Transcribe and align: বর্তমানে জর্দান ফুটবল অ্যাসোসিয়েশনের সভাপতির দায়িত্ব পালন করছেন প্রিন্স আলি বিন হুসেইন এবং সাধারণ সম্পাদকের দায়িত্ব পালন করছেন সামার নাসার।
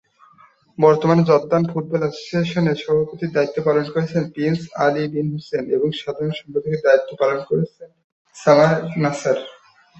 বর্তমানে 0.77 1.21
জর্দান 1.29 1.63
ফুটবল 1.71 2.01
অ্যাসোসিয়েশনের 2.03 2.77
সভাপতির 2.83 3.33
দায়িত্ব 3.33 3.57
পালন 3.67 3.85
করছেন 3.93 4.23
প্রিন্স 4.33 4.61
আলি 4.85 5.03
বিন 5.13 5.27
হুসেইন 5.33 5.65
এবং 5.75 5.87
সাধারণ 6.01 6.33
সম্পাদকের 6.39 6.83
দায়িত্ব 6.85 7.09
পালন 7.21 7.39
করছেন 7.49 7.89
সামার 8.35 8.73
নাসার। 9.03 9.37